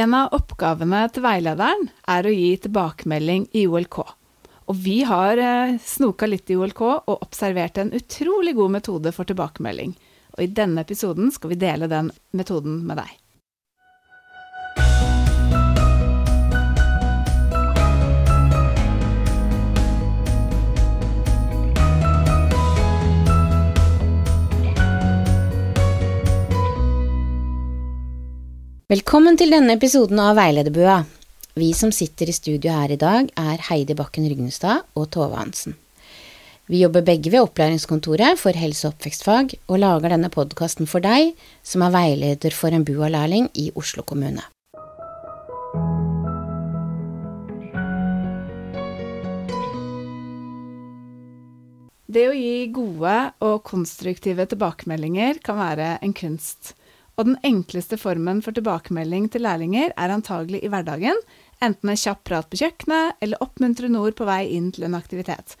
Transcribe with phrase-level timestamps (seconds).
[0.00, 3.98] En av oppgavene til veilederen er å gi tilbakemelding i OLK.
[4.70, 9.28] Og vi har eh, snoka litt i OLK og observert en utrolig god metode for
[9.28, 9.92] tilbakemelding.
[10.38, 13.12] Og i denne episoden skal vi dele den metoden med deg.
[28.90, 30.96] Velkommen til denne episoden av Veilederbua.
[31.54, 35.76] Vi som sitter i studio her i dag, er Heidi Bakken Rygnestad og Tove Hansen.
[36.66, 41.38] Vi jobber begge ved Opplæringskontoret for helse- og oppvekstfag, og lager denne podkasten for deg
[41.62, 44.42] som er veileder for en BUA-lærling i Oslo kommune.
[52.10, 56.74] Det å gi gode og konstruktive tilbakemeldinger kan være en kunst.
[57.18, 61.18] Og den enkleste formen for tilbakemelding til lærlinger er antagelig i hverdagen,
[61.60, 65.56] enten en kjapp prat på kjøkkenet eller oppmuntrende ord på vei inn til en aktivitet.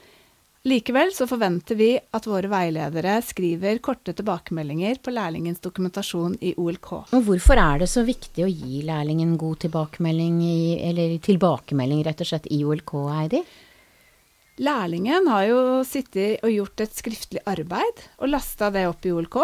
[0.68, 6.90] Likevel så forventer vi at våre veiledere skriver korte tilbakemeldinger på lærlingens dokumentasjon i OLK.
[7.16, 12.20] Og hvorfor er det så viktig å gi lærlingen god tilbakemelding, i, eller tilbakemelding rett
[12.20, 13.40] og slett i OLK, Heidi?
[14.60, 19.40] Lærlingen har jo sittet og gjort et skriftlig arbeid og lasta det opp i OLK.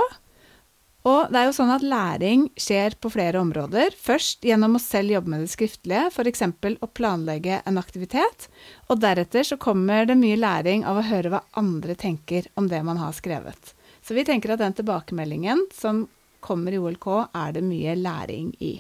[1.07, 3.95] Og det er jo sånn at læring skjer på flere områder.
[3.95, 6.43] Først gjennom å selv jobbe med det skriftlige, f.eks.
[6.83, 8.49] å planlegge en aktivitet.
[8.91, 12.83] Og deretter så kommer det mye læring av å høre hva andre tenker om det
[12.87, 13.75] man har skrevet.
[14.03, 16.09] Så vi tenker at den tilbakemeldingen som
[16.43, 18.77] kommer i OLK, er det mye læring i.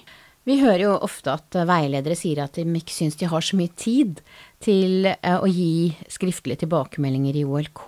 [0.46, 3.72] Vi hører jo ofte at veiledere sier at de ikke syns de har så mye
[3.78, 4.20] tid
[4.62, 7.86] til eh, å gi skriftlige tilbakemeldinger i OLK.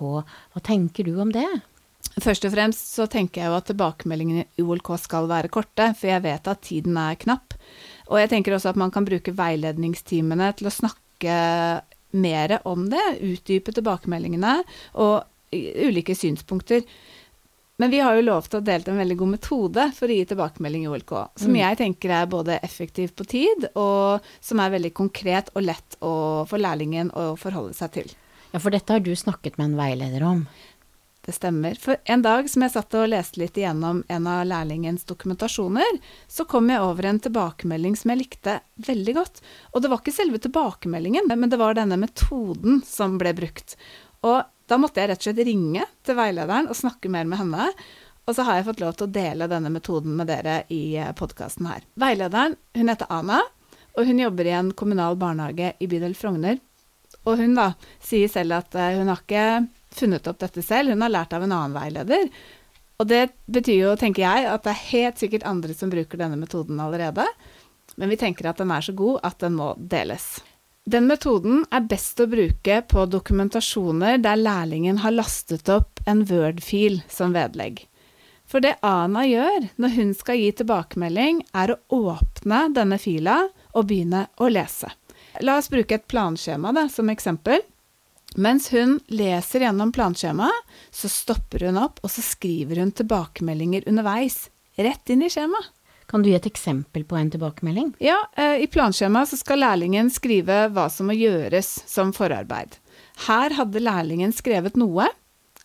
[0.55, 1.47] Hva tenker du om det?
[2.19, 6.11] Først og fremst så tenker jeg jo at tilbakemeldingene i OLK skal være korte, for
[6.11, 7.55] jeg vet at tiden er knapp.
[8.09, 11.37] Og jeg tenker også at man kan bruke veiledningstimene til å snakke
[12.19, 14.61] mer om det, utdype tilbakemeldingene
[14.99, 16.83] og ulike synspunkter.
[17.79, 20.87] Men vi har jo lovt å dele en veldig god metode for å gi tilbakemelding
[20.87, 21.59] i OLK, som mm.
[21.61, 26.15] jeg tenker er både effektiv på tid, og som er veldig konkret og lett å,
[26.51, 28.11] for lærlingen å forholde seg til.
[28.51, 30.43] Ja, for dette har du snakket med en veileder om?
[31.29, 31.75] Det stemmer.
[31.75, 36.47] For en dag som jeg satt og leste litt igjennom en av lærlingens dokumentasjoner, så
[36.49, 38.55] kom jeg over en tilbakemelding som jeg likte
[38.87, 39.43] veldig godt.
[39.77, 43.77] Og det var ikke selve tilbakemeldingen, men det var denne metoden som ble brukt.
[44.25, 44.41] Og
[44.73, 47.71] da måtte jeg rett og slett ringe til veilederen og snakke mer med henne.
[48.25, 51.13] Og så har jeg fått lov til å dele denne metoden med dere i eh,
[51.13, 51.85] podkasten her.
[52.01, 53.45] Veilederen, hun heter Ana,
[53.99, 56.57] og hun jobber i en kommunal barnehage i bydel Frogner.
[57.29, 59.51] Og hun da sier selv at eh, hun har ikke
[59.95, 62.29] funnet opp dette selv, hun har lært av en annen veileder.
[62.99, 66.39] Og det betyr jo, tenker jeg, at det er helt sikkert andre som bruker denne
[66.41, 67.27] metoden allerede.
[67.97, 70.39] Men vi tenker at den er så god at den må deles.
[70.89, 77.03] Den metoden er best å bruke på dokumentasjoner der lærlingen har lastet opp en Word-fil
[77.13, 77.83] som vedlegg.
[78.49, 83.43] For det Ana gjør når hun skal gi tilbakemelding, er å åpne denne fila
[83.75, 84.89] og begynne å lese.
[85.45, 87.61] La oss bruke et planskjema da, som eksempel.
[88.37, 94.49] Mens hun leser gjennom planskjemaet, så stopper hun opp, og så skriver hun tilbakemeldinger underveis,
[94.77, 95.73] rett inn i skjemaet.
[96.09, 97.91] Kan du gi et eksempel på en tilbakemelding?
[98.01, 102.79] Ja, eh, i planskjemaet skal lærlingen skrive hva som må gjøres som forarbeid.
[103.27, 105.05] Her hadde lærlingen skrevet noe,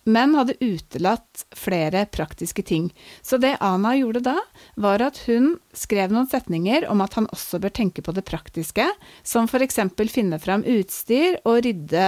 [0.03, 2.89] men hadde utelatt flere praktiske ting.
[3.21, 4.35] Så det Ana gjorde da,
[4.75, 8.89] var at hun skrev noen setninger om at han også bør tenke på det praktiske,
[9.23, 9.79] som f.eks.
[10.11, 12.07] finne fram utstyr og rydde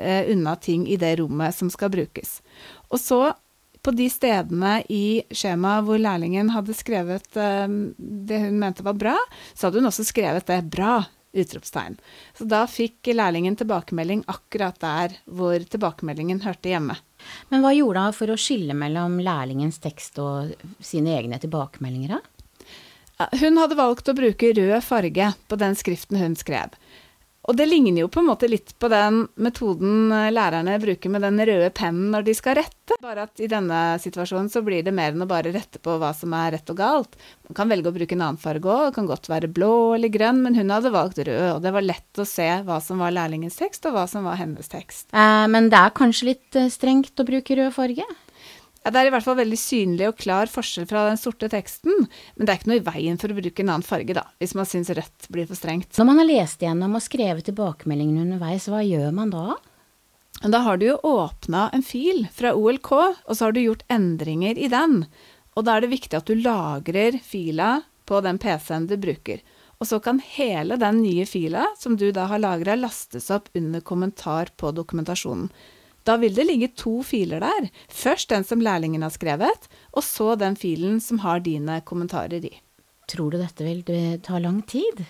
[0.00, 2.38] eh, unna ting i det rommet som skal brukes.
[2.90, 3.20] Og så,
[3.80, 9.16] på de stedene i skjemaet hvor lærlingen hadde skrevet eh, det hun mente var bra,
[9.54, 11.06] så hadde hun også skrevet det 'bra'.
[11.30, 11.94] Utropstegn.
[12.34, 16.96] Så da fikk lærlingen tilbakemelding akkurat der hvor tilbakemeldingen hørte hjemme.
[17.52, 20.50] Men hva gjorde hun for å skille mellom lærlingens tekst og
[20.82, 23.28] sine egne tilbakemeldinger, da?
[23.36, 26.74] Hun hadde valgt å bruke rød farge på den skriften hun skrev.
[27.48, 31.24] Og det ligner jo på en måte litt på den metoden eh, lærerne bruker med
[31.24, 32.98] den røde pennen når de skal rette.
[33.00, 36.12] Bare at i denne situasjonen så blir det mer enn å bare rette på hva
[36.16, 37.16] som er rett og galt.
[37.48, 40.12] Man kan velge å bruke en annen farge òg, det kan godt være blå eller
[40.12, 43.16] grønn, men hun hadde valgt rød, og det var lett å se hva som var
[43.16, 45.08] lærlingens tekst, og hva som var hennes tekst.
[45.10, 48.06] Eh, men det er kanskje litt eh, strengt å bruke rød farge?
[48.80, 52.06] Ja, det er i hvert fall veldig synlig og klar forskjell fra den sorte teksten,
[52.36, 54.54] men det er ikke noe i veien for å bruke en annen farge, da, hvis
[54.56, 55.92] man syns rødt blir for strengt.
[55.98, 59.58] Når man har lest gjennom og skrevet tilbakemeldingene underveis, hva gjør man da?
[60.40, 62.90] Da har du jo åpna en fil fra OLK,
[63.28, 65.02] og så har du gjort endringer i den.
[65.52, 69.42] Og da er det viktig at du lagrer fila på den PC-en du bruker.
[69.80, 73.84] Og så kan hele den nye fila som du da har lagra, lastes opp under
[73.84, 75.50] kommentar på dokumentasjonen.
[76.04, 77.68] Da vil det ligge to filer der.
[77.88, 82.54] Først den som lærlingen har skrevet, og så den filen som har dine kommentarer i.
[83.10, 83.84] Tror du dette vil
[84.24, 85.04] ta lang tid?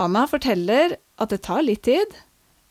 [0.00, 2.14] Anna forteller at det tar litt tid,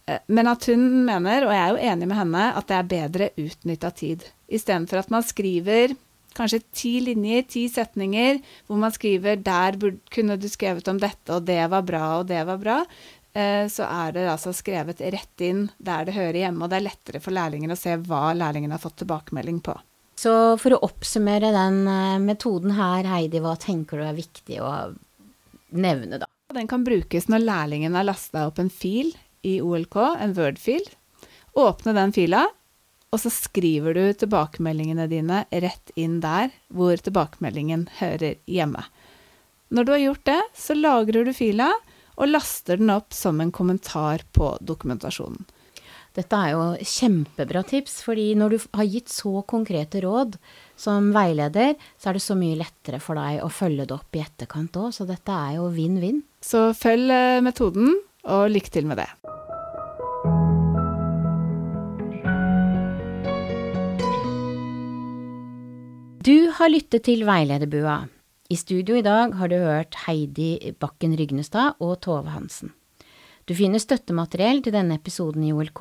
[0.10, 2.94] eh, men at hun mener, og jeg er jo enig med henne, at det er
[2.96, 4.26] bedre utnytta tid.
[4.52, 5.94] Istedenfor at man skriver
[6.36, 9.78] kanskje ti linjer, ti setninger, hvor man skriver 'der
[10.12, 12.86] kunne du skrevet om dette, og det var bra, og det var bra',
[13.72, 17.22] så er det altså skrevet rett inn der det hører hjemme, og det er lettere
[17.24, 19.78] for lærlingen å se hva lærlingen har fått tilbakemelding på.
[20.22, 24.72] Så for å oppsummere den eh, metoden her, Heidi, hva tenker du er viktig å
[25.74, 26.28] nevne, da?
[26.54, 29.14] Den kan brukes når lærlingen har lasta opp en fil
[29.48, 30.84] i OLK, en Word-fil.
[31.58, 32.44] Åpne den fila,
[33.12, 38.84] og så skriver du tilbakemeldingene dine rett inn der hvor tilbakemeldingen hører hjemme.
[39.72, 41.72] Når du har gjort det, så lagrer du fila
[42.18, 45.46] og laster den opp som en kommentar på dokumentasjonen.
[46.12, 50.36] Dette er jo kjempebra tips, fordi når du har gitt så konkrete råd
[50.76, 54.24] som veileder, så er det så mye lettere for deg å følge det opp i
[54.26, 56.20] etterkant òg, så dette er jo vinn-vinn.
[56.44, 57.96] Så følg eh, metoden,
[58.28, 59.08] og lykke til med det.
[66.22, 68.04] Du har lyttet til Veilederbua.
[68.52, 72.74] I studio i dag har du hørt Heidi Bakken Rygnestad og Tove Hansen.
[73.48, 75.80] Du finner støttemateriell til denne episoden i OLK,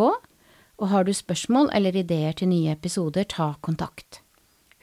[0.79, 4.21] og har du spørsmål eller ideer til nye episoder, ta kontakt.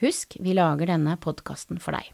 [0.03, 2.11] Husk, vi lager denne podkasten for deg.